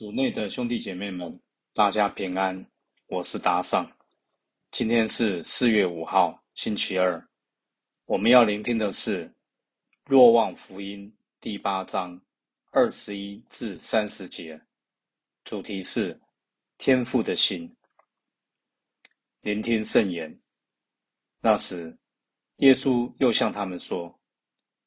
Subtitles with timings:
[0.00, 1.38] 主内的兄弟姐妹们，
[1.74, 2.66] 大家平安，
[3.08, 3.86] 我是达尚。
[4.70, 7.22] 今天是四月五号，星期二。
[8.06, 9.28] 我们要聆听的是
[10.06, 11.06] 《若望福音》
[11.38, 12.18] 第八章
[12.70, 14.58] 二十一至三十节，
[15.44, 16.18] 主题是
[16.78, 17.70] 天父的心。
[19.42, 20.34] 聆听圣言。
[21.42, 21.94] 那时，
[22.56, 24.18] 耶稣又向他们说：“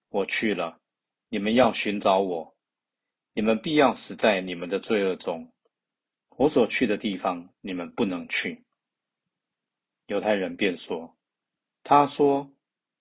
[0.10, 0.82] 我去了，
[1.30, 2.52] 你们要寻找我。”
[3.36, 5.52] 你们必要死在你们的罪恶中。
[6.38, 8.64] 我所去的地方，你们不能去。
[10.06, 11.18] 犹太人便说
[11.84, 12.52] ：“他说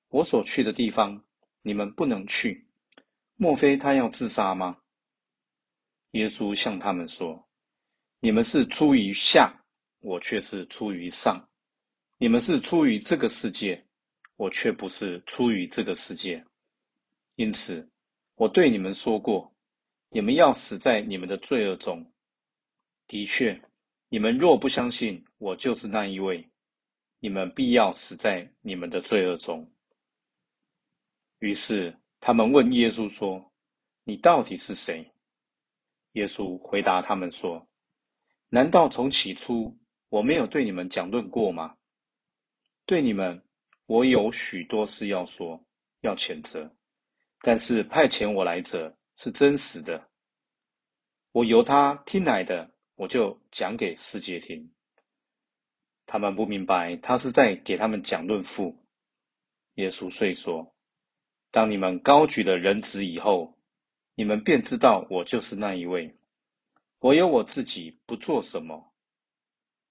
[0.08, 1.22] 我所去的地方，
[1.60, 2.66] 你们不能去，
[3.36, 4.78] 莫非他要自杀吗？”
[6.12, 7.46] 耶稣向他们说
[8.20, 9.64] ：“你们是出于下，
[10.00, 11.36] 我却是出于上；
[12.18, 13.84] 你们是出于这个世界，
[14.36, 16.42] 我却不是出于这个世界。
[17.34, 17.86] 因此，
[18.34, 19.50] 我对你们说过。”
[20.14, 22.06] 你们要死在你们的罪恶中。
[23.08, 23.58] 的确，
[24.10, 26.46] 你们若不相信我就是那一位，
[27.18, 29.66] 你们必要死在你们的罪恶中。
[31.38, 33.52] 于是他们问耶稣说
[34.04, 35.02] ：“你到底是谁？”
[36.12, 37.66] 耶稣回答他们说
[38.50, 39.74] ：“难道从起初
[40.10, 41.74] 我没有对你们讲论过吗？
[42.84, 43.42] 对你们，
[43.86, 45.58] 我有许多事要说，
[46.02, 46.70] 要谴责，
[47.40, 50.08] 但是派遣我来者。”是真实的，
[51.30, 54.72] 我由他听来的，我就讲给世界听。
[56.06, 58.84] 他们不明白，他是在给他们讲论父。
[59.74, 60.74] 耶稣遂说
[61.52, 63.56] ：“当你们高举了人子以后，
[64.16, 66.12] 你们便知道我就是那一位。
[66.98, 68.92] 我有我自己不做什么，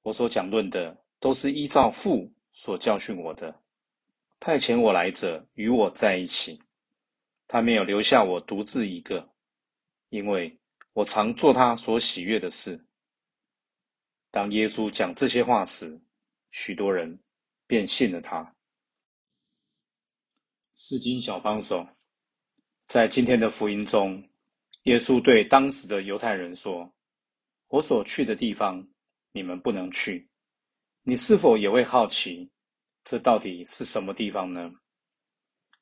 [0.01, 3.61] 我所讲论的都是依照父所教训我的。
[4.41, 6.61] 派遣我来者与我在一起。”
[7.51, 9.29] 他没有留下我独自一个，
[10.07, 10.57] 因为
[10.93, 12.81] 我常做他所喜悦的事。
[14.31, 16.01] 当耶稣讲这些话时，
[16.51, 17.21] 许多人
[17.67, 18.55] 便信了他。
[20.75, 21.85] 圣经小帮手，
[22.87, 24.25] 在今天的福音中，
[24.83, 26.89] 耶稣对当时的犹太人说
[27.67, 28.87] ：“我所去的地方，
[29.33, 30.25] 你们不能去。”
[31.03, 32.49] 你是否也会好奇，
[33.03, 34.71] 这到底是什么地方呢？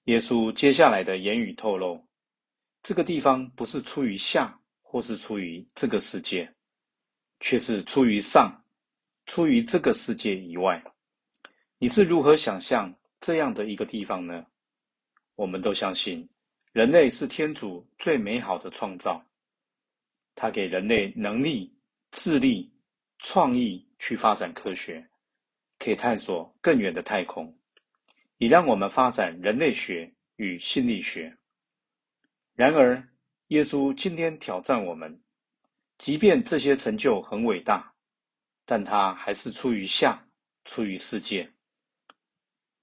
[0.09, 2.03] 耶稣接下来的言语透露，
[2.81, 6.51] 这个地方不是出于下，或是出于这个世界，
[7.41, 8.51] 却是出于上，
[9.27, 10.83] 出于这个世界以外。
[11.77, 14.43] 你是如何想象这样的一个地方呢？
[15.35, 16.27] 我们都相信，
[16.71, 19.23] 人类是天主最美好的创造，
[20.33, 21.71] 他给人类能力、
[22.13, 22.73] 智力、
[23.19, 25.07] 创意去发展科学，
[25.77, 27.55] 可以探索更远的太空。
[28.39, 31.37] 以让我们发展人类学与心理学。
[32.55, 33.07] 然而，
[33.47, 35.21] 耶稣今天挑战我们：
[35.97, 37.93] 即便这些成就很伟大，
[38.65, 40.25] 但他还是出于下，
[40.63, 41.51] 出于世界。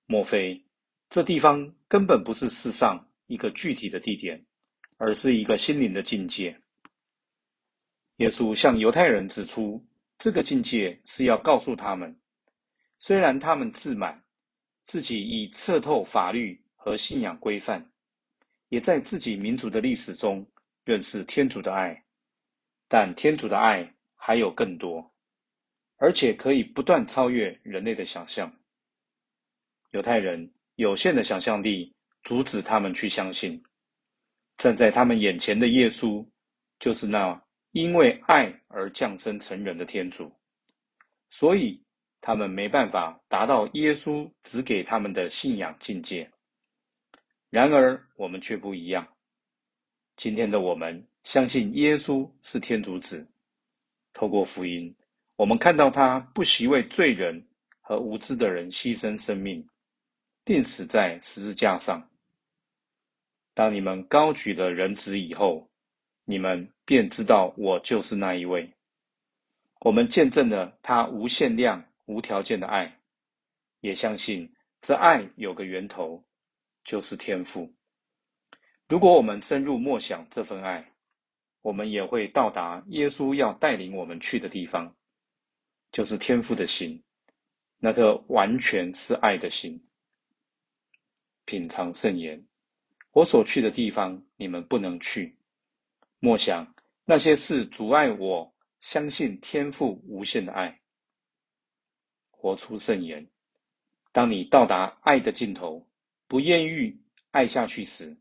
[0.05, 0.63] 莫非
[1.09, 4.45] 这地方根本不是世上一个具体的地点，
[4.99, 6.61] 而是一个心灵的境界？
[8.17, 9.83] 耶稣向犹太人指出，
[10.19, 12.21] 这个境界是要告诉他们：
[12.99, 14.26] 虽然他们自满。
[14.87, 17.85] 自己已彻透法律和信仰规范，
[18.69, 20.47] 也在自己民族的历史中
[20.85, 22.05] 认识天主的爱，
[22.87, 25.13] 但天主的爱还有更多，
[25.97, 28.53] 而且可以不断超越人类的想象。
[29.91, 31.93] 犹太人有限的想象力
[32.23, 33.61] 阻止他们去相信，
[34.57, 36.25] 站在他们眼前的耶稣
[36.79, 37.43] 就是那
[37.73, 40.33] 因为爱而降生成人的天主，
[41.29, 41.85] 所以。
[42.27, 46.29] 他们没办法达到耶稣只给他们的信仰境界。
[47.51, 49.07] 然而，我们却不一样。
[50.17, 53.25] 今天的我们相信耶稣是天主子。
[54.13, 54.93] 透过福音，
[55.37, 57.47] 我们看到他不惜为罪人
[57.81, 59.65] 和无知的人牺牲生命，
[60.45, 62.11] 钉死在十字架上。
[63.55, 65.71] 当你们高举了人子以后，
[66.25, 68.69] 你们便知道我就是那一位。
[69.83, 71.81] 我们见证了他无限量。
[72.07, 73.01] 无条件的爱，
[73.81, 76.25] 也相信这爱有个源头，
[76.85, 77.73] 就是天赋。
[78.89, 80.93] 如果我们深入默想这份爱，
[81.63, 84.97] 我们也会到达耶稣要带领我们去的地方，
[85.91, 87.03] 就是天赋的心，
[87.79, 89.83] 那个完全是爱的心。
[91.45, 92.45] 品尝圣言，
[93.11, 95.37] 我所去的地方，你们不能去。
[96.21, 96.75] 默想
[97.05, 100.81] 那些是阻碍我相信天赋无限的爱。
[102.37, 103.27] 活出圣言。
[104.13, 105.87] 当你到达爱的尽头，
[106.29, 106.97] 不厌欲
[107.33, 108.17] 爱下去时，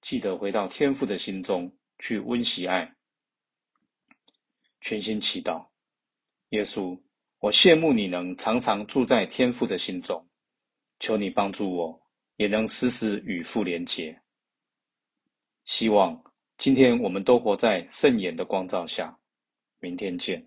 [0.00, 2.94] 记得回到天父的心中去温习爱。
[4.80, 5.64] 全心祈祷。
[6.50, 7.00] 耶稣，
[7.38, 10.22] 我羡慕你能常常住在天父的心中，
[11.00, 12.02] 求你帮助我，
[12.36, 14.20] 也能时时与父连结。
[15.64, 16.22] 希望
[16.58, 19.18] 今天我们都活在圣言的光照下。
[19.80, 20.46] 明天见。